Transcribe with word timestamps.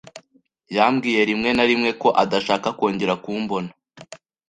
Yambwiye 0.75 1.21
rimwe 1.29 1.49
na 1.53 1.65
rimwe 1.69 1.89
ko 2.01 2.07
adashaka 2.23 2.67
kongera 2.77 3.13
kumbona. 3.23 3.69